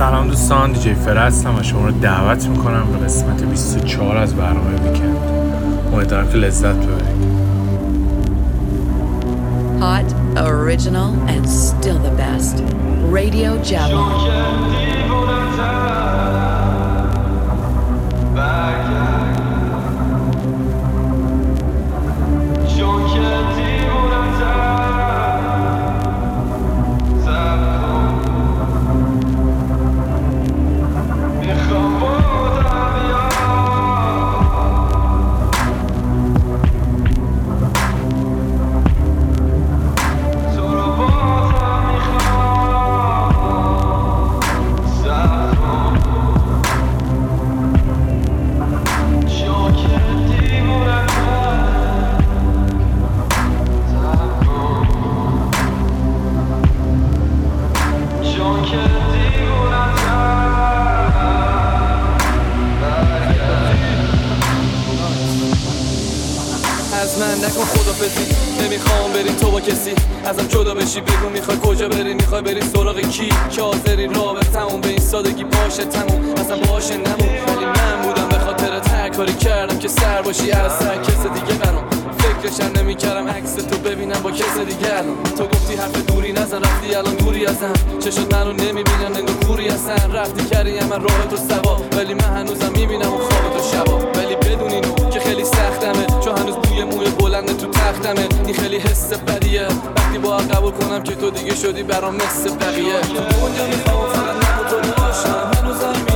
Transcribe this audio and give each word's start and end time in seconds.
سلام 0.00 0.28
دوستان 0.28 0.72
دیجی 0.72 0.94
فر 0.94 1.16
هستم 1.16 1.58
و 1.58 1.62
شما 1.62 1.86
رو 1.86 1.90
دعوت 1.90 2.46
می‌کنم 2.46 2.92
به 2.92 2.98
قسمت 2.98 3.44
24 3.44 4.16
از 4.16 4.34
برنامه 4.34 4.70
ویکند 4.70 5.16
امیدوارم 5.92 6.28
که 6.28 6.36
لذت 6.36 6.74
ببرید 6.74 7.30
Hot, 9.80 10.12
original, 10.36 11.10
and 11.34 11.44
still 11.48 11.98
the 12.06 12.14
best. 12.22 12.56
Radio 13.12 13.50
Java. 13.70 14.50
بری 72.42 72.60
سراغ 72.60 73.00
کی؟ 73.00 73.28
که 73.50 73.62
حاضری 73.62 74.06
رابط 74.06 74.46
تموم 74.46 74.80
به 74.80 74.88
این 74.88 74.98
سادگی 74.98 75.44
باشه 75.44 75.84
تموم. 75.84 76.34
اصلا 76.34 76.56
باشه 76.56 76.96
نمون 76.96 77.28
ولی 77.46 77.64
من 77.64 78.02
بودم 78.02 78.28
به 78.28 78.38
خاطر 78.38 78.72
هر 78.96 79.08
کاری 79.08 79.32
کردم 79.32 79.78
که 79.78 79.88
سر 79.88 80.22
باشی 80.22 80.50
از 80.50 80.72
سر 80.78 80.96
کس 81.02 81.26
دیگه 81.26 81.58
برام. 81.58 81.84
فکرشم 82.18 82.72
نمی‌کردم 82.80 83.28
عکس 83.28 83.54
تو 83.54 83.78
ببینم 83.78 84.22
با 84.22 84.30
کس 84.30 84.58
دیگه. 84.58 84.89
ازم 87.46 87.72
چه 88.04 88.10
شد 88.10 88.34
منو 88.34 88.52
نمی‌بینم 88.52 89.10
نگاه 89.10 89.36
کوری 89.46 89.68
هستن. 89.68 90.12
رفتی 90.12 90.44
کردی 90.44 90.80
من 90.80 91.02
راه 91.02 91.26
تو 91.30 91.36
سوا. 91.36 91.76
ولی 91.96 92.14
من 92.14 92.36
هنوزم 92.36 92.72
می‌بینم 92.72 93.08
اون 93.08 93.20
خواب 93.20 93.56
تو 93.56 93.62
شبا. 93.72 93.98
ولی 93.98 94.36
بدون 94.36 94.70
اینو 94.70 95.10
که 95.10 95.20
خیلی 95.20 95.44
سختمه. 95.44 96.06
چون 96.24 96.38
هنوز 96.38 96.54
بوی 96.54 96.84
موی 96.84 97.10
بلند 97.10 97.56
تو 97.56 97.66
تختمه. 97.66 98.28
این 98.46 98.54
خیلی 98.54 98.78
حس 98.78 99.12
بدیه. 99.12 99.66
وقتی 99.96 100.18
با 100.18 100.36
قبول 100.36 100.72
کنم 100.72 101.02
که 101.02 101.14
تو 101.14 101.30
دیگه 101.30 101.54
شدی 101.54 101.82
برام 101.82 102.14
مثل 102.14 102.56
بقیه. 102.56 103.00
تو 103.00 103.14
دنیا 103.14 103.66
می‌خوام 103.66 104.08
فقط 104.12 104.70
تو 104.70 104.76
باشم 104.76 105.50
هنوزم 105.56 106.09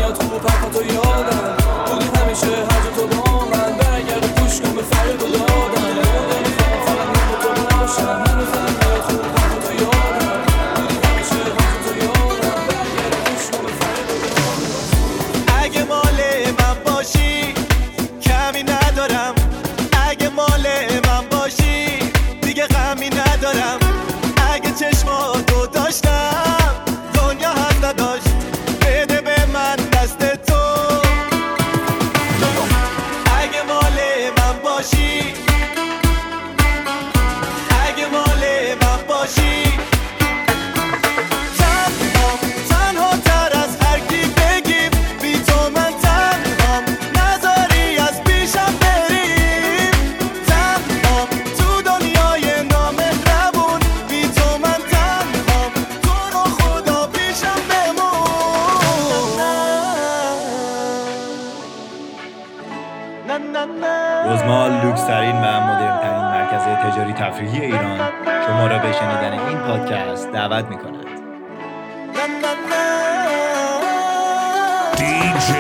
DJ 74.99 75.51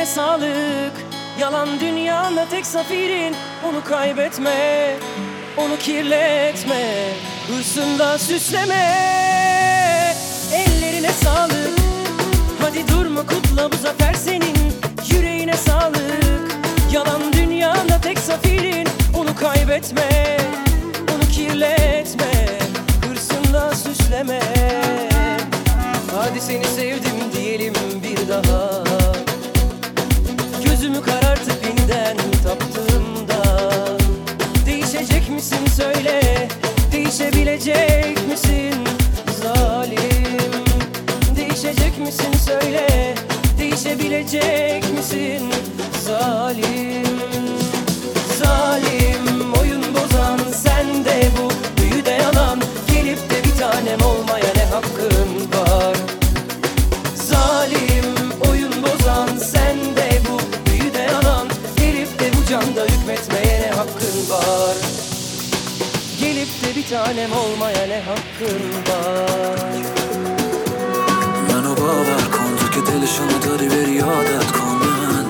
Yüreğine 0.00 0.14
sağlık. 0.14 0.92
Yalan 1.40 1.80
dünyanda 1.80 2.48
tek 2.48 2.66
zafirin 2.66 3.36
Onu 3.68 3.84
kaybetme 3.84 4.96
Onu 5.56 5.78
kirletme. 5.78 7.12
Hırsında 7.48 8.18
süsleme. 8.18 8.96
Ellerine 10.52 11.12
sağlık. 11.12 11.78
Hadi 12.60 12.88
durma 12.88 13.26
kutla 13.26 13.72
bu 13.72 13.76
zafer 13.76 14.14
senin. 14.14 14.56
Yüreğine 15.10 15.56
sağlık. 15.56 16.52
Yalan 16.92 17.32
dünyanda 17.32 18.00
tek 18.02 18.18
zafirin 18.18 18.88
Onu 19.18 19.36
kaybetme 19.36 20.38
Onu 21.14 21.28
kirletme. 21.32 22.32
Hırsında 23.08 23.74
süsleme. 23.74 24.40
Hadi 26.16 26.40
seni 26.40 26.64
sevdim 26.64 27.32
diyelim 27.32 27.74
bir 28.02 28.28
daha 28.28 28.59
misin 35.40 35.66
söyle 35.76 36.48
Değişebilecek 36.92 38.28
misin 38.28 38.74
zalim? 39.42 40.64
Değişecek 41.36 41.98
misin 41.98 42.32
söyle 42.46 43.14
Değişebilecek 43.58 44.84
misin 44.96 45.50
zalim? 46.04 47.06
Zalim 48.38 49.52
oyun 49.60 49.82
bozan 49.94 50.38
sen 50.52 51.04
de 51.04 51.28
bu 51.38 51.50
büyü 51.82 52.04
de 52.04 52.10
yalan. 52.10 52.60
Gelip 52.92 53.30
de 53.30 53.44
bir 53.44 53.60
tanem 53.60 54.00
olmaya 54.00 54.52
ne 54.56 54.64
hakkın 54.64 55.50
var? 55.52 55.96
Zalim 57.14 58.04
oyun 58.50 58.72
bozan 58.82 59.28
sen 59.38 59.76
de 59.96 60.20
bu 60.28 60.70
büyü 60.70 60.94
de 60.94 61.02
yalan. 61.12 61.48
Gelip 61.76 62.20
de 62.20 62.30
bu 62.36 62.50
canda 62.50 62.84
hükmetmeye 62.84 63.39
bir 66.76 66.86
tanem 66.86 67.32
olmaya 67.32 67.86
ne 67.86 68.00
hakkın 68.08 68.62
var? 68.88 69.80
منو 71.48 71.72
باور 71.80 72.24
کن 72.34 72.52
تو 72.58 72.66
که 72.74 72.80
دلشونو 72.88 73.38
داری 73.46 73.68
بری 73.74 73.94
یادت 74.02 74.48
کن 74.56 74.74
به 74.80 74.90
من 75.00 75.26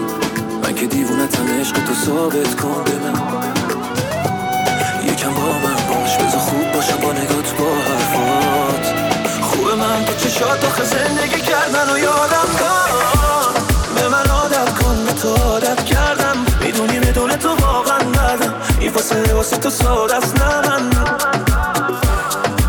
من 0.62 0.74
که 0.78 0.86
دیوونتم 0.94 1.46
عشق 1.60 1.76
تو 1.86 1.94
ثابت 2.06 2.50
کن 2.60 2.84
با 5.40 5.52
من 5.64 5.76
باش 5.88 6.16
بذار 6.16 6.40
خوب 6.40 6.72
باشم 6.72 6.96
با 6.96 7.12
نگات 7.12 7.54
با 7.58 7.70
حرفات 7.86 8.94
خوبه 9.42 9.74
من 9.74 10.04
تو 10.04 10.14
چشات 10.14 10.64
آخه 10.64 10.84
زندگی 10.84 11.40
کردن 11.40 11.94
و 11.94 11.98
یادم 11.98 12.48
کن 12.58 13.19
بدون 17.30 17.56
تو 17.56 17.66
واقعا 17.66 17.98
دردم 17.98 18.54
این 18.80 18.90
فاصله 18.90 19.34
واسه 19.34 19.56
تو 19.56 19.70
سادست 19.70 20.42
نبند 20.42 20.94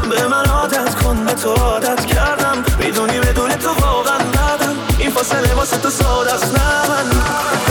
به 0.09 0.27
من 0.27 0.45
عادت 0.45 0.95
کن 0.95 1.25
به 1.25 1.33
تو 1.33 1.53
عادت 1.53 2.05
کردم. 2.05 2.63
می‌دونی 2.79 3.19
بدون 3.19 3.51
تو 3.51 3.69
واقعا 3.69 4.17
دردم 4.17 4.75
این 4.99 5.09
فاصله 5.09 5.53
واسه 5.53 5.77
تو 5.77 5.89
سادست 5.89 6.59
نبند 6.59 7.70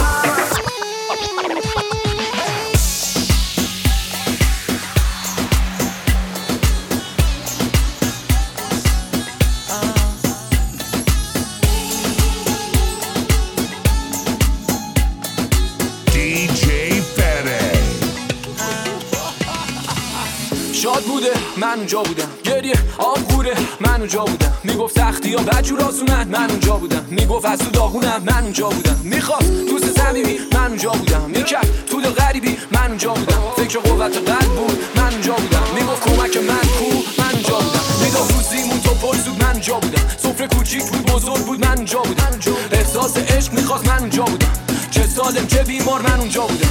اونجا 21.92 22.08
بودم 22.08 22.28
گریه 22.44 22.74
آب 22.98 23.18
غوره 23.18 23.54
من 23.80 24.00
اونجا 24.00 24.24
بودم 24.24 24.52
می‌گفت 24.64 24.98
سختی 24.98 25.34
ها 25.34 25.42
بجور 25.42 25.80
آسونن 25.80 26.28
من 26.28 26.50
اونجا 26.50 26.76
بودم 26.76 27.06
می‌گفت 27.10 27.46
از 27.46 27.58
تو 27.58 27.70
داغونم 27.70 28.22
من 28.26 28.42
اونجا 28.42 28.68
بودم 28.68 29.00
می‌خواست 29.04 29.50
دوست 29.50 29.98
صمیمی 29.98 30.38
من 30.54 30.66
اونجا 30.66 30.90
بودم 30.90 31.30
می‌کرد 31.30 31.68
تو 31.86 32.00
دل 32.00 32.10
غریبی 32.10 32.56
من 32.72 32.86
اونجا 32.88 33.12
بودم 33.14 33.40
فکر 33.56 33.78
قوت 33.78 34.16
قلب 34.16 34.50
بود 34.56 34.78
من 34.96 35.12
اونجا 35.12 35.32
بودم 35.32 35.62
می‌گفت 35.74 36.02
کمک 36.08 36.36
من 36.36 36.66
کو 36.78 36.84
من 37.18 37.32
اونجا 37.32 37.58
بودم 37.58 37.84
می‌گفت 38.04 38.34
روزیمون 38.34 38.80
تو 38.80 38.94
پر 38.94 39.16
زود 39.16 39.42
من 39.42 39.52
اونجا 39.52 39.74
بودم 39.74 40.08
سفره 40.18 40.46
کوچیک 40.46 40.84
بود 40.84 41.06
بزرگ 41.06 41.44
بود 41.46 41.66
من 41.66 41.76
اونجا 41.76 42.00
بودم 42.00 42.30
احساس 42.72 43.16
عشق 43.16 43.52
می‌خواست 43.52 43.88
من 43.88 43.98
اونجا 43.98 44.22
بودم 44.22 44.52
چه 44.90 45.06
سالم 45.06 45.46
چه 45.46 45.62
بیمار 45.62 46.02
من 46.02 46.20
اونجا 46.20 46.42
بودم 46.42 46.68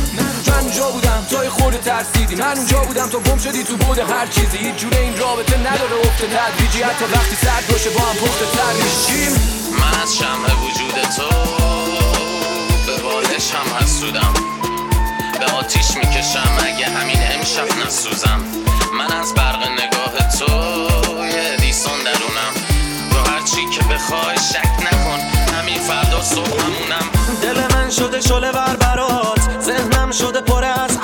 من 0.48 0.60
اونجا 0.60 0.90
بودم 0.90 1.09
توی 1.26 1.50
خود 1.50 1.74
ترسیدی. 1.82 2.36
من 2.36 2.58
اونجا 2.58 2.80
بودم 2.80 3.10
تو 3.10 3.20
گم 3.20 3.38
شدی 3.38 3.64
تو 3.64 3.78
بود 3.78 4.00
هر 4.00 4.28
چیزی. 4.28 4.58
هیچ 4.58 4.76
جوره 4.76 5.00
این 5.00 5.18
رابطه 5.18 5.58
نداره 5.58 5.96
افت 6.04 6.26
تدریجی. 6.26 6.82
حتی 6.82 7.06
وقتی 7.06 7.36
سرد 7.36 7.68
باشه 7.72 7.90
با 7.90 8.00
هم 8.00 8.16
پخت 8.16 8.40
تر 8.58 8.74
میشیم. 8.74 9.32
من 9.80 10.02
از 10.02 10.16
شمع 10.18 10.50
وجود 10.64 11.02
تو 11.16 11.30
به 12.86 13.04
بالش 13.04 13.52
هم 13.52 13.84
حسودم. 13.84 14.34
به 15.40 15.46
آتیش 15.46 15.98
می‌کشم 15.98 16.58
اگه 16.66 16.86
همین 16.86 17.20
امشب 17.32 17.86
نسوزم. 17.86 18.42
من 18.98 19.12
از 19.22 19.34
برق 19.34 19.64
نگاه 19.68 20.30
تو 20.40 21.26
یه 21.26 21.58
دیسان 21.58 22.00
درونم. 22.00 22.54
رو 23.12 23.32
هر 23.32 23.42
چی 23.42 23.70
که 23.70 23.84
بخوای 23.94 24.38
شک 24.38 24.86
نکن. 24.86 25.20
همین 25.56 25.80
فردا 25.80 26.24
صبح 26.24 26.62
همونم 26.62 27.10
دل 27.42 27.76
من 27.76 27.90
شده 27.90 28.22
شله 28.22 28.52
ور 28.52 28.76
برات 28.76 29.40
ذهنم 29.62 30.12
شده 30.12 30.42
پر 30.42 30.64
از 30.64 30.98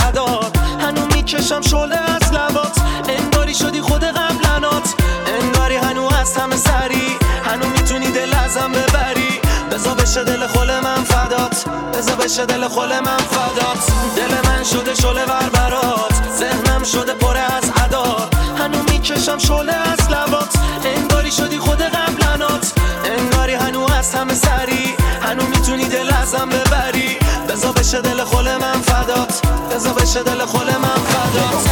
از 6.25 6.37
همه 6.37 6.57
سری. 6.57 7.17
هنو 7.45 7.67
می‌تونی 7.69 8.11
دل 8.11 8.33
ازم 8.33 8.71
ببری. 8.71 9.39
بزا 9.71 9.93
بشه 9.93 10.23
دل 10.23 10.47
خل 10.47 10.79
من 10.79 11.03
فدات. 11.03 11.65
بزا 11.93 12.15
بشه 12.15 12.45
دل 12.45 12.67
خل 12.67 12.99
من 12.99 13.17
فدات. 13.17 13.83
دل 14.15 14.49
من 14.49 14.63
شده 14.63 14.95
شله 14.95 15.25
ور 15.25 15.49
برات 15.53 16.13
ذهنم 16.39 16.83
شده 16.83 17.13
پر 17.13 17.37
از 17.37 17.63
عداد 17.83 18.35
هنو 18.59 18.77
می‌کشم 18.91 19.37
شله 19.37 19.73
از 19.73 20.11
لبات. 20.11 20.53
انگاری 20.85 21.31
شدی 21.31 21.57
خود 21.59 21.81
قبلنات. 21.81 22.73
انگاری 23.05 23.53
هنو 23.53 23.91
از 23.91 24.15
همه 24.15 24.33
سری. 24.33 24.95
هنو 25.21 25.43
می‌تونی 25.43 25.85
دل 25.85 26.13
ازم 26.21 26.49
ببری. 26.49 27.17
بزا 27.49 27.71
بشه 27.71 28.01
دل 28.01 28.23
خل 28.23 28.57
من 28.57 28.81
فدات. 28.81 29.41
بزا 29.71 29.93
بشه 29.93 30.23
دل 30.23 30.45
خل 30.45 30.77
من 30.77 30.99
فدات. 31.09 31.65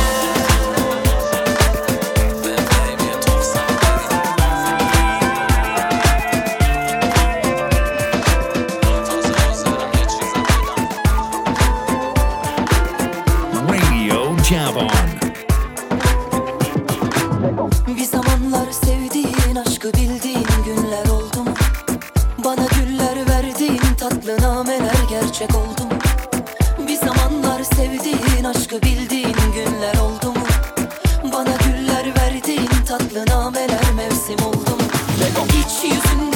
Aşkı 28.74 28.86
bildiğin 28.86 29.36
günler 29.56 29.96
oldu 29.96 30.32
mu? 30.32 30.46
Bana 31.34 31.56
güller 31.66 32.16
verdiğin 32.18 32.70
tatlı 32.88 33.26
nameler 33.26 33.92
mevsim 33.96 34.46
oldu 34.46 34.72
mu? 34.72 34.84
Hiç 35.48 35.84
yüzünden 35.84 36.33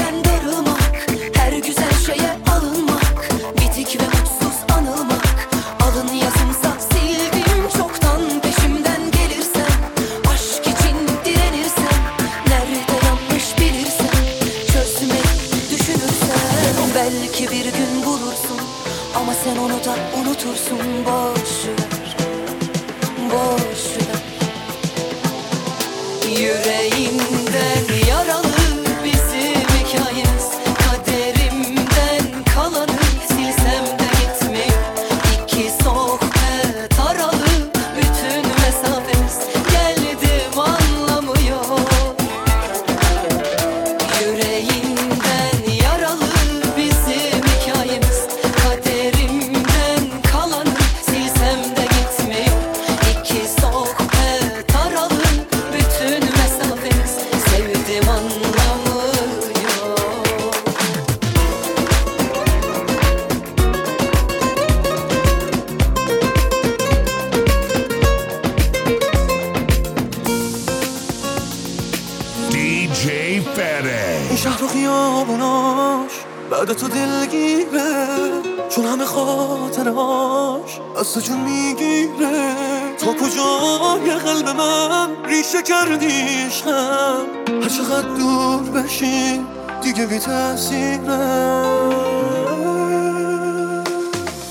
کجای 83.67 84.15
قلب 84.15 84.49
من 84.49 85.09
ریشه 85.25 85.61
کردی 85.61 86.45
عشقم 86.45 87.25
هر 87.61 87.69
چقدر 87.69 88.09
دور 88.17 88.63
بشی 88.63 89.41
دیگه 89.81 90.05
بی 90.05 90.19
تاثیره 90.19 91.17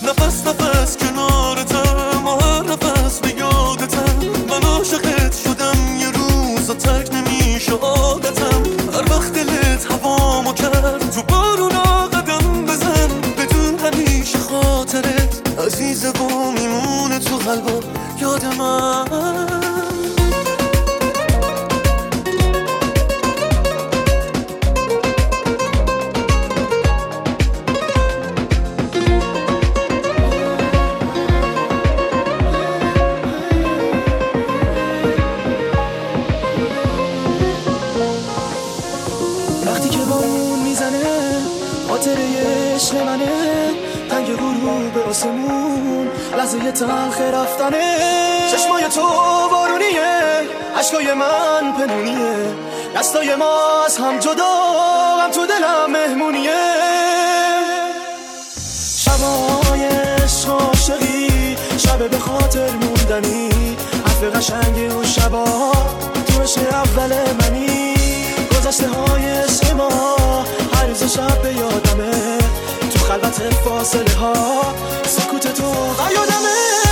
نفس 0.02 0.46
نفس 0.46 0.96
کنارتم 0.96 2.26
و 2.26 2.30
هر 2.30 2.62
نفس 2.62 3.20
به 3.20 3.28
یادتم 3.28 4.16
من 4.48 4.68
عاشقت 4.68 5.36
شدم 5.44 5.96
یه 6.00 6.10
روز 6.10 6.70
تک 6.70 7.14
نمیشه 7.14 7.72
عادتم. 7.72 8.62
هر 8.94 9.12
وقت 9.12 9.32
دلت 9.32 9.86
هوامو 9.92 10.52
کرد 10.52 11.10
تو 11.10 11.22
بارونا 11.22 11.82
قدم 12.06 12.64
بزن. 12.64 13.08
بدون 13.38 13.78
همیشه 13.78 14.38
خاطرت 14.38 15.42
عزیزه 15.66 16.08
و 16.08 16.50
میمونه 16.50 17.18
تو 17.18 17.36
قلبم. 17.36 17.82
یاد 18.20 18.44
آسمون 45.16 46.08
لحظه 46.36 46.72
تلخ 46.72 47.20
رفتنه. 47.20 47.98
چشمای 48.52 48.84
تو 48.84 49.02
بارونیه 49.50 50.42
عشقای 50.78 51.14
من 51.14 51.72
پنونیه 51.72 52.54
دستای 52.96 53.34
ما 53.34 53.84
از 53.86 53.98
هم 53.98 54.18
جدا 54.18 54.54
هم 55.20 55.30
تو 55.30 55.46
دلم 55.46 55.90
مهمونیه. 55.92 56.52
شبای 58.98 59.84
عشق 59.84 60.48
و 60.48 60.52
عاشقی 60.52 61.56
شب 61.78 62.10
به 62.10 62.18
خاطر 62.18 62.70
موندنی. 62.70 63.76
حرف 64.06 64.36
قشنگ 64.36 64.92
اون 64.92 65.04
شبا 65.04 65.44
تو 66.26 66.42
عشق 66.42 66.74
اول 66.74 67.12
منی. 67.40 67.94
گذشته 68.50 68.88
های 68.88 69.24
عشق 69.24 69.80
هر 70.74 70.86
روز 70.86 71.02
و 71.02 71.08
شب 71.08 71.42
به 71.42 71.54
یادمه. 71.54 72.38
خلوت 73.08 73.54
فاصله 73.64 74.14
ها. 74.20 74.32
سکوت 75.06 75.46
تو. 75.54 75.62
یادمه 76.14 76.85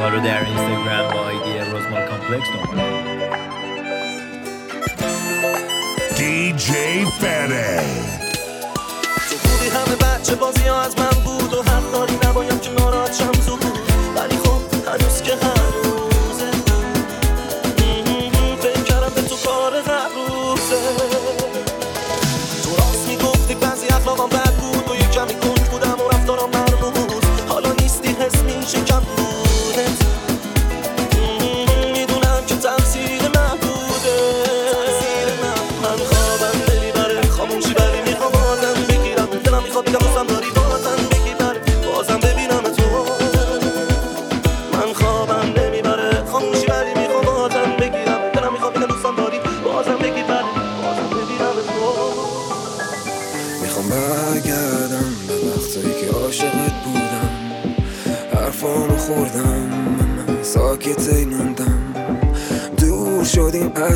ما 0.00 0.08
رو 0.08 0.20
در 0.20 0.44
اینستاگرام 0.44 1.12
با 1.12 1.20
آیدی 1.20 1.58
روزمال 1.58 2.02
کامپلکس 2.08 2.48
دنبال 2.48 3.00
DJ 6.16 6.68
Fede. 7.20 7.80
تو 9.30 9.36
بودی 9.42 9.68
همه 9.68 9.96
بچه 9.96 10.34
بازی 10.34 10.68
ها 10.68 10.82
از 10.82 10.98
من 10.98 11.24
بود 11.24 11.54
و 11.54 11.62
حق 11.62 11.92
داری 11.92 12.16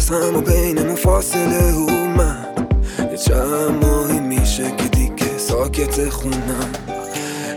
از 0.05 0.11
هم 0.11 0.37
و 0.37 0.41
بینمون 0.41 0.95
فاصله 0.95 1.75
اومد. 1.75 2.69
یه 3.11 3.17
چند 3.17 3.85
ماهی 3.85 4.21
میشه 4.21 4.77
که 4.77 4.89
دیگه 4.89 5.39
ساکت 5.39 6.09
خونم. 6.09 6.73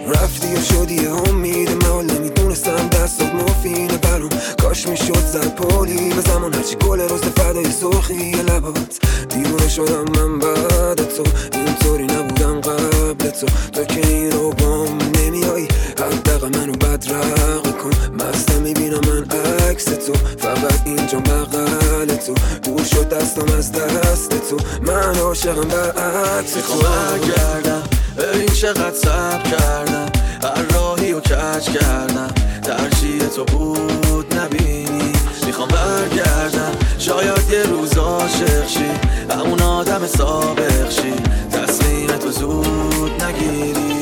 رفتی 0.07 0.55
و 0.55 0.61
شدی 0.61 1.07
امید 1.07 1.71
من 1.71 1.89
حال 1.89 2.05
نمی‌دونستم 2.05 2.87
دستات 2.87 3.33
مفیده 3.33 3.97
برام. 3.97 4.29
کاش 4.61 4.87
می‌شد 4.87 5.25
زد 5.33 5.55
پولی 5.55 6.13
به 6.13 6.21
زمان 6.21 6.53
هرچی 6.53 6.75
گل 6.75 6.99
روز 6.99 7.21
فدای 7.21 7.71
سرخی 7.71 8.31
لبات. 8.31 8.99
دیوانه 9.29 9.69
شدم 9.69 10.05
من 10.15 10.39
بعد 10.39 11.09
تو. 11.09 11.23
اینطوری 11.53 12.05
نبودم 12.05 12.61
قبل 12.61 13.29
تو. 13.29 13.47
تو 13.73 13.83
که 13.83 14.07
این 14.07 14.31
رو 14.31 14.49
بام 14.49 14.97
نمیایی 15.19 15.67
حداقل 15.99 16.59
منو 16.59 16.73
بدرق 16.73 17.66
کن. 17.89 18.23
مستم 18.23 18.61
می‌بینم 18.61 18.99
من 19.07 19.39
عکس 19.69 19.85
تو. 19.85 20.13
فقط 20.37 20.81
اینجا 20.85 21.19
بغل 21.19 22.15
تو. 22.15 22.33
دور 22.63 22.83
شد 22.83 23.09
دستم 23.09 23.53
از 23.57 23.71
دست 23.71 24.29
تو. 24.49 24.57
من 24.81 25.19
عاشقم 25.19 25.67
برعکس 25.67 26.51
تو. 26.53 26.73
برگردم. 26.81 27.83
ببین 28.17 28.47
چقدر 28.47 28.93
سب 28.93 29.43
کردم. 29.43 30.05
هر 30.43 30.63
راهی 30.73 31.13
و 31.13 31.19
کج 31.19 31.69
کردم. 31.69 32.33
ترجیح 32.63 33.21
تو 33.35 33.45
بود 33.45 34.39
نبینی. 34.39 35.13
می‌خوام 35.45 35.67
برگردم. 35.67 36.71
شاید 36.99 37.51
یه 37.51 37.63
روز 37.63 37.97
عاشق 37.97 38.67
شی. 38.67 38.91
همون 39.29 39.61
آدم 39.61 40.07
سابق 40.07 40.89
شی. 40.89 41.13
تصمیم 41.51 42.07
تو 42.07 42.31
زود 42.31 43.23
نگیری. 43.23 43.96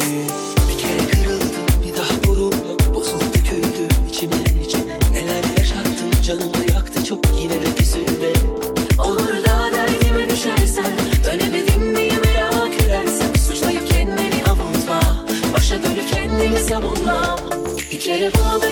beni 18.26 18.44
bağla 18.44 18.68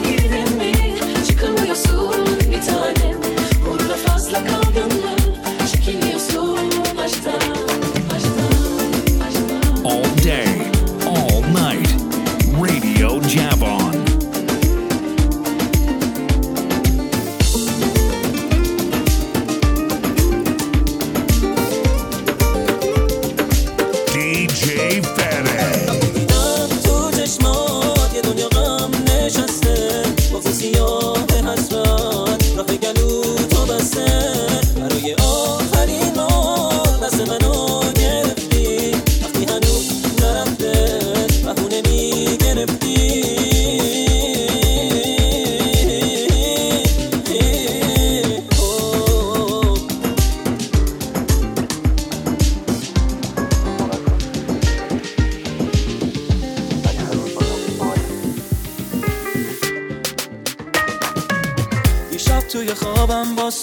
mi? 0.57 0.73
Çıkamıyorsun 1.27 2.25
bir 2.51 2.61
tane 2.61 3.02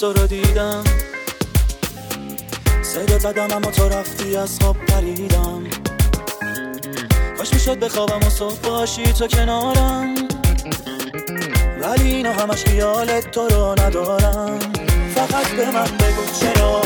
تو 0.00 0.12
رو 0.12 0.26
دیدم. 0.26 0.84
صدا 2.82 3.18
زدم 3.18 3.56
اما 3.56 3.70
تو 3.70 3.88
رفتی 3.88 4.36
از 4.36 4.58
خواب 4.60 4.76
پریدم. 4.76 5.62
کاش 7.38 7.52
می‌شد 7.52 7.78
بخوابم 7.78 8.26
و 8.26 8.30
صبح 8.30 8.58
باشی 8.62 9.02
تو 9.02 9.26
کنارم. 9.26 10.14
ولی 11.80 12.14
اینا 12.14 12.32
همش 12.32 12.64
خیالت 12.64 13.30
تو 13.30 13.48
رو 13.48 13.74
ندارم. 13.80 14.58
فقط 15.14 15.48
به 15.56 15.70
من 15.70 15.84
بگو 15.84 16.22
چرا 16.40 16.80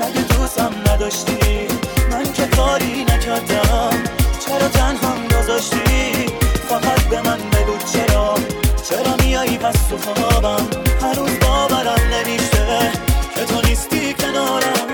مگه 0.00 0.22
دوستم 0.22 0.72
نداشتی؟ 0.88 1.68
من 2.10 2.32
که 2.32 2.46
کاری 2.56 3.04
نکردم. 3.04 4.02
چرا 4.46 4.68
تنهام 4.68 5.28
گذاشتی؟ 5.28 6.26
فقط 6.68 7.02
به 7.02 7.22
من 7.22 7.38
بگو 7.38 7.76
چرا. 7.92 8.34
چرا 8.88 9.16
میایی 9.22 9.58
پس 9.58 9.76
تو 9.90 9.98
خوابم؟ 9.98 10.66
هنوز 11.02 11.30
باورم 11.40 12.00
نمیشه 12.12 12.53
که 13.34 13.44
تو 13.44 13.68
نیستی 13.68 14.14
کنارم. 14.14 14.88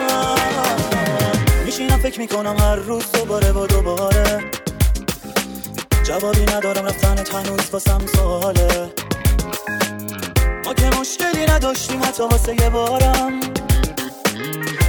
میشینم 1.65 1.99
فکر 1.99 2.21
می‌کنم 2.21 2.57
هر 2.59 2.77
روز 2.77 3.13
دوباره 3.13 3.53
و 3.53 3.67
دوباره. 3.67 4.45
جوابی 6.03 6.43
ندارم 6.43 6.87
رفتنت 6.87 7.35
هنوز 7.35 7.71
واسم 7.73 8.01
سواله. 8.17 8.91
ما 10.65 10.75
که 10.75 10.91
مشکلی 11.01 11.47
نداشتیم 11.47 12.03
حتی 12.03 12.23
واسه 12.23 12.63
یه 12.63 12.71
بارم. 12.71 13.41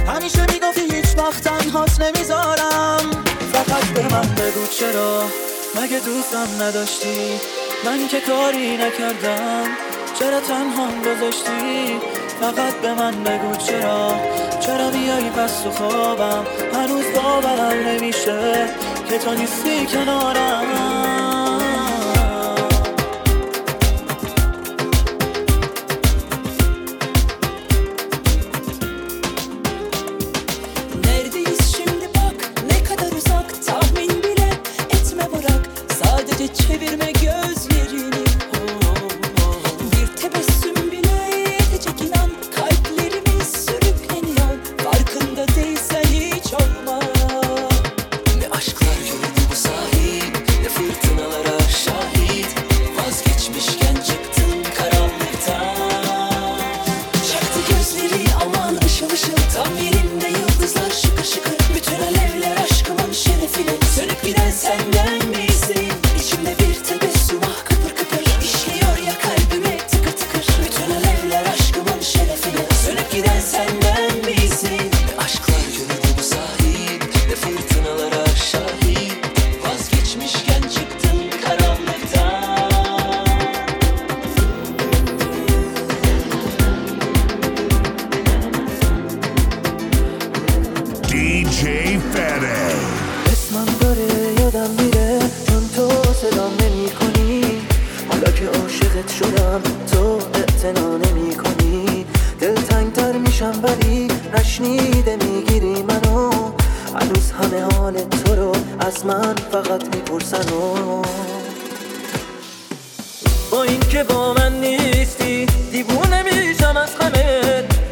همیشه 0.06 0.40
می‌گفتی 0.52 0.80
هیچ 0.94 1.18
وقت 1.18 1.44
تنهات 1.44 2.00
نمی‌ذارم. 2.00 3.10
فقط 3.52 3.84
به 3.84 4.02
من 4.02 4.34
بگو 4.34 4.66
چرا 4.80 5.22
مگه 5.76 5.98
دوستم 5.98 6.64
نداشتی؟ 6.64 7.40
من 7.84 8.08
که 8.08 8.20
کاری 8.20 8.76
نکردم. 8.76 9.64
چرا 10.18 10.40
تنهام 10.40 11.00
گذاشتی؟ 11.00 12.00
فقط 12.42 12.74
به 12.74 12.94
من 12.94 13.24
بگو 13.24 13.56
چرا؟ 13.56 14.14
چرا 14.60 14.90
میایی 14.90 15.30
پس 15.30 15.60
تو 15.60 15.70
خوابم؟ 15.70 16.44
هنوز 16.74 17.04
باورم 17.14 17.88
نمیشه 17.88 18.68
که 19.08 19.18
تو 19.18 19.34
نیستی 19.34 19.86
کنارم. 19.86 21.01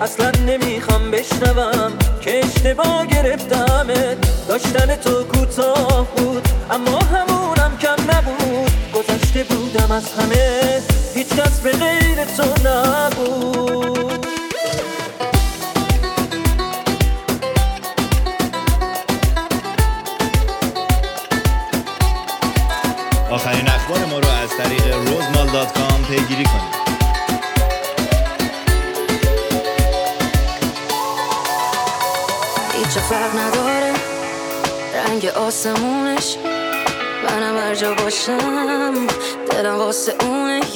اصلا 0.01 0.31
نمی‌خوام 0.31 1.11
بشنوم 1.11 1.93
که 2.21 2.39
اشتباه 2.45 3.07
گرفتمت. 3.07 4.47
داشتن 4.49 4.97
تو 4.97 5.25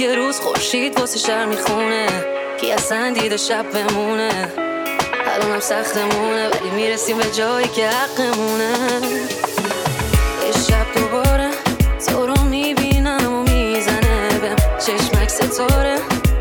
یه 0.05 0.15
روز 0.15 0.41
خورشید 0.41 1.01
واسه 1.01 1.19
شهر 1.19 1.45
می‌خونه. 1.47 2.07
کی 2.61 2.73
اصلا 2.73 3.15
دیده 3.21 3.37
شب 3.37 3.67
بمونه. 3.71 4.53
الانم 5.27 5.61
سختمونه 5.61 6.49
ولی 6.49 6.71
می‌رسیم 6.71 7.19
به 7.19 7.31
جایی 7.31 7.69
که 7.69 7.89
حقمونه. 7.89 8.73
یه 10.47 10.53
شب 10.69 10.87
دوباره 10.97 11.51
تو 12.07 12.27
رو 12.27 12.43
می‌بینم 12.43 13.33
و 13.33 13.43
می‌زنه 13.43 14.39
بهم 14.39 14.57
چشمک 14.79 15.29
ستاره. 15.29 15.97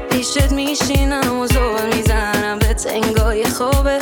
پیشت 0.09 0.51
میشینم 0.51 1.39
و 1.39 1.47
زور 1.47 1.85
می‌زنم 1.95 2.59
به 2.59 2.73
تنگای 2.73 3.45
خوبه. 3.45 3.99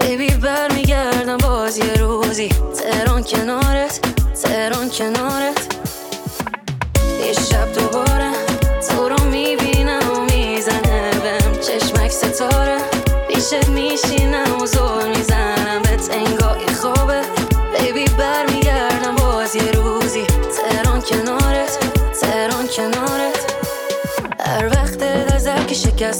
بیبی 0.00 0.30
برمیگردم 0.30 1.36
باز 1.36 1.78
یه 1.78 1.94
روزی. 1.94 2.48
تهران 2.78 3.22
کنارت 3.22 4.00
تهران 4.42 4.90
کنارت. 4.90 5.47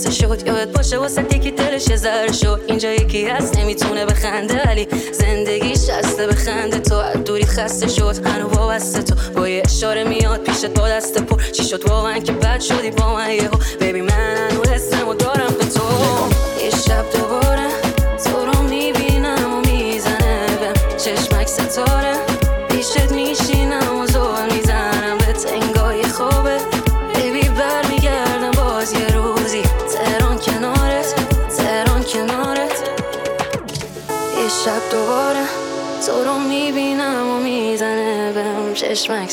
که 0.05 0.11
شکسته 0.11 0.27
شد 0.27 0.47
یادت 0.47 0.73
باشه 0.73 0.99
واسه 0.99 1.23
یکی 1.23 1.51
دلش 1.51 1.83
زر 1.83 2.33
شد. 2.33 2.61
اینجا 2.67 2.93
یکی 2.93 3.27
هست 3.27 3.59
نمی‌تونه 3.59 4.07
بخنده 4.07 4.63
ولی 4.67 4.89
زندگیش 5.13 5.79
شسته 5.79 6.27
بخنده 6.27 6.79
تو 6.79 6.95
از 6.95 7.25
دوریت 7.25 7.49
خسته 7.49 7.89
شد 7.89 8.27
هنو 8.27 8.49
وابسته. 8.49 9.03
تو 9.03 9.15
با 9.37 9.49
یه 9.49 9.63
اشاره 9.65 10.05
میاد 10.05 10.41
پیشت 10.41 10.67
با 10.67 10.89
دست 10.89 11.19
پر. 11.19 11.43
چی 11.43 11.65
شد؟ 11.65 11.89
واقعا 11.89 12.19
که 12.19 12.33
بد 12.33 12.61
شدی 12.61 12.91
با 12.91 13.15
من 13.15 13.31
یهو. 13.31 13.57
ببین 13.81 14.05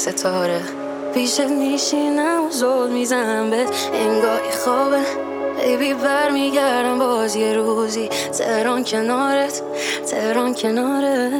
ستاره. 0.06 0.62
پیشت 1.13 1.39
میشینم 1.39 2.46
و 2.46 2.50
زود 2.50 2.91
می‌زنم 2.91 3.50
به 3.50 3.65
انگاه 3.94 4.52
خوابه. 4.63 5.02
بیبی 5.65 5.94
برمیگردم 5.94 7.00
باز 7.00 7.36
یه 7.36 7.54
روزی. 7.54 8.10
تهران 8.38 8.84
کنارت 8.84 9.62
تهران 10.12 10.54
کنارت. 10.54 11.32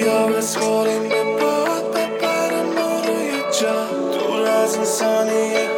بیا 0.00 0.26
بسپاریم 0.26 1.08
به 1.08 1.24
باد 1.40 1.90
ببرم 1.90 2.66
ما 2.76 3.00
رو 3.06 3.20
یه 3.22 3.42
جا 3.60 3.86
دور 4.12 4.42
از 4.42 4.74
این 4.74 4.84
ثانیه 4.84 5.75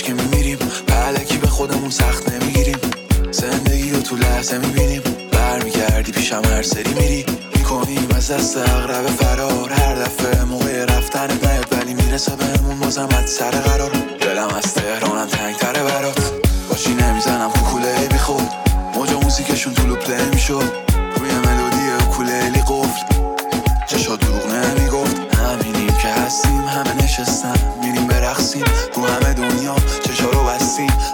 روز 0.00 0.08
تشک 0.08 0.10
میمیریم. 0.10 0.58
پلکی 0.86 1.36
به 1.36 1.46
خودمون 1.46 1.90
سخت 1.90 2.32
نمی‌گیریم. 2.32 2.78
زندگی 3.30 3.90
رو 3.90 4.02
تو 4.02 4.16
لحظه 4.16 4.58
می‌بینیم. 4.58 5.02
برمیگردی 5.32 6.12
پیشم 6.12 6.42
هر 6.44 6.62
سری 6.62 6.94
میری. 6.94 7.26
می‌کنیم 7.56 8.08
از 8.16 8.30
دست 8.30 8.56
اغرب 8.56 9.06
فرار. 9.06 9.72
هر 9.72 9.94
دفعه 9.94 10.44
موقع 10.44 10.84
رفتنت 10.84 11.44
نیاد 11.46 11.66
ولی 11.72 11.94
می‌رسه 11.94 12.36
بهمون. 12.36 12.80
بازم 12.80 13.08
از 13.18 13.30
سر 13.30 13.50
قرار. 13.50 13.90
دلم 14.20 14.48
از 14.48 14.74
تهرانم 14.74 15.26
تنگتره 15.26 15.82
برات. 15.82 16.32
باشی 16.70 16.94
نمی‌زنم 16.94 17.50
کوکوله 17.50 18.08
بی 18.12 18.18
خود. 18.18 18.48
موجا 18.94 19.20
موزیکشون 19.20 19.74
طولو 19.74 19.96
پلی 19.96 20.30
می‌شد. 20.32 20.72
روی 21.16 21.30
ملودی 21.30 21.90
اوکولیلی 22.00 22.62
قفل. 22.68 23.06
چشا 23.88 24.16
دروغ 24.16 24.46
نمی‌گفت؟ 24.46 25.16
همینیم 25.34 25.96
که 26.02 26.08
هستیم 26.08 26.64
همه 26.64 27.04
نشستن. 27.04 27.54
میریم 27.82 28.09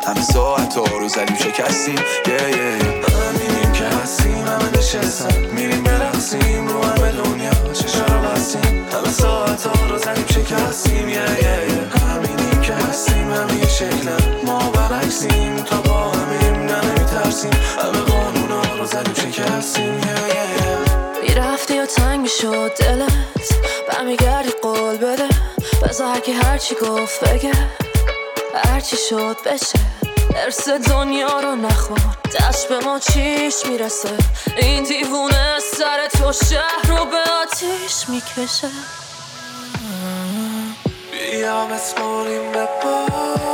همه 0.06 0.22
ساعت 0.22 0.76
ها 0.76 0.84
رو 0.84 1.08
زدیم 1.08 1.36
شکستیم. 1.36 1.98
یه 2.26 2.34
یه 2.34 2.78
همینیم 3.16 3.72
که 3.72 3.84
هستیم 3.84 4.46
همه 4.46 4.78
نشستن. 4.78 5.46
میریم 5.46 5.82
برقصیم 5.82 6.68
رو 6.68 6.82
همه 6.82 7.12
دنیا 7.12 7.72
چشا 7.72 8.04
رو 8.04 8.28
بستیم. 8.28 8.86
همه 8.92 9.10
ساعت 9.10 9.66
ها 9.66 9.86
رو 9.86 9.98
زدیم 9.98 10.26
شکستیم. 10.26 11.08
یه 11.08 11.14
یه 11.14 11.74
یه 11.74 12.00
همینیم 12.00 12.60
که 12.62 12.72
هستیم 12.72 13.32
همه 13.32 13.58
یه 13.58 13.68
شکلن 13.68 14.40
ما 14.46 14.70
برعکسیم 14.70 15.56
تا 15.56 15.80
با 15.80 16.10
همیم 16.10 16.54
نه 16.54 16.84
نمیترسیم. 16.84 17.50
همه 17.82 18.00
قانونا 18.00 18.62
رو 18.78 18.86
زدیم 18.86 19.14
شکستیم. 19.14 19.94
یه 19.94 20.36
یه 20.36 20.78
می‌رفتی 21.22 21.78
و 21.78 21.86
تنگ 21.86 22.20
می‌شد 22.20 22.72
دلت. 22.78 23.12
برمیگردی 23.88 24.50
قول 24.62 24.96
بده. 24.96 25.28
بذار 25.82 26.20
که 26.20 26.34
هرچی 26.34 26.74
گفت 26.74 27.24
بگه. 27.24 27.52
هرچی 28.64 28.96
شد 29.08 29.36
بشه. 29.46 29.78
ارس 30.36 30.68
دنیا 30.68 31.40
رو 31.40 31.56
نخور. 31.56 31.98
دست 32.40 32.68
به 32.68 32.78
ما 32.78 32.98
چیش 32.98 33.66
می‌رسه؟ 33.68 34.08
این 34.56 34.82
دیوونه 34.82 35.58
سر 35.78 36.06
تو 36.18 36.32
شهر 36.32 36.82
رو 36.88 37.04
به 37.04 37.22
آتیش 37.42 38.08
می‌کشه. 38.08 38.68
بیا 41.12 41.66
بسپاریم 41.66 42.52
به 42.52 42.68
باد 42.84 43.50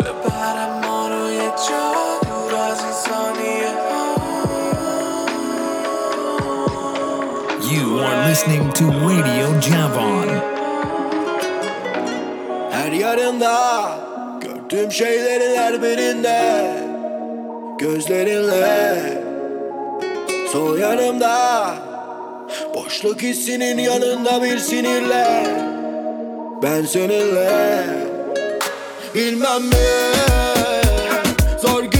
ببرم 0.00 0.80
ما 0.86 1.08
رو 1.08 1.30
یه 1.30 1.48
جا. 1.48 1.92
دور 2.28 2.54
از 2.54 2.80
این 2.84 2.92
ثانیه. 2.92 3.72
You 7.70 7.86
are 8.06 8.18
listening 8.28 8.64
to 8.78 8.84
Radio 9.08 9.48
Javon. 9.66 10.57
Her 12.88 12.92
yarında 12.92 13.90
gördüğüm 14.40 14.92
şeylerin 14.92 15.56
her 15.56 15.82
birinde 15.82 16.64
Gözlerinle. 17.78 18.98
Sol 20.52 20.78
yanımda 20.78 21.74
Boşluk 22.74 23.22
hissinin 23.22 23.78
yanında 23.78 24.42
bir 24.42 24.58
sinirle. 24.58 25.46
Ben 26.62 26.82
seninle. 26.82 27.84
Bilmem 29.14 29.62
mi 29.62 29.76
Zor 31.62 31.82
günlerimde 31.82 31.97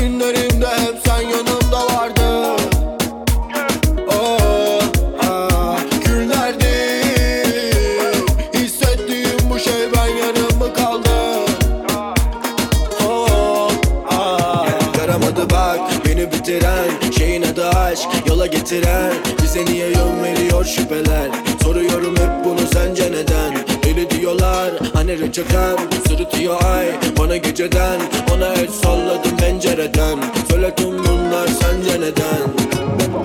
bitiren 18.69 19.13
Bize 19.43 19.65
niye 19.65 19.87
yön 19.87 20.23
veriyor 20.23 20.65
şüpheler? 20.65 21.31
Soruyorum 21.63 22.17
hep 22.17 22.45
bunu 22.45 22.61
sence 22.73 23.13
neden? 23.13 23.55
Deli 23.85 24.11
diyorlar 24.11 24.71
hani 24.95 25.19
reçeten 25.19 25.77
Sırıtıyor 26.09 26.63
ay. 26.65 26.87
Bana 27.19 27.37
geceden 27.37 28.01
Ona 28.35 28.47
el 28.47 28.69
salladım 28.69 29.37
pencereden. 29.37 30.19
Söyle 30.51 30.75
tüm 30.77 30.99
bunlar 30.99 31.49
sence 31.49 32.01
neden? 32.01 32.49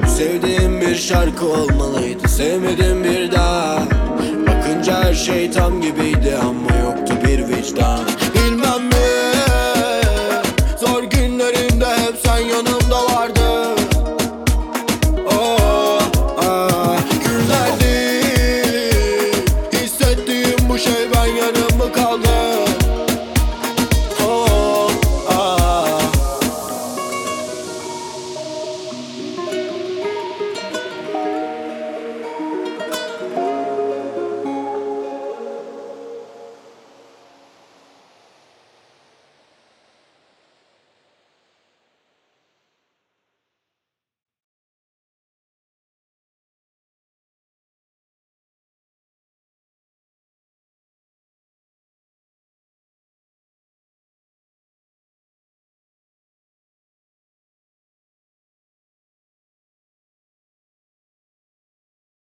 Sevdiğim 0.07 0.81
bir 0.81 0.95
şarkı 0.95 1.45
olmalıydı 1.45 2.27
Sevmedim 2.27 3.03
bir 3.03 3.31
daha. 3.31 3.83
Bakınca 4.47 5.03
her 5.03 5.13
şey 5.13 5.51
tam 5.51 5.81
gibiydi 5.81 6.35
Ama 6.41 6.77
yoktu 6.85 7.13
bir 7.27 7.47
vicdan. 7.47 7.99
Bilmem 8.35 8.83
mi 8.83 8.93
Zor 10.79 11.03
günlerimde 11.03 11.87
hep 11.87 12.15
sen 12.25 12.37
yanımda 12.37 12.72